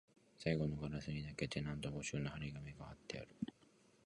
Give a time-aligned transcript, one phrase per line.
[0.39, 3.27] 最後のガラスにだけ、テナント募集の張り紙が張ってある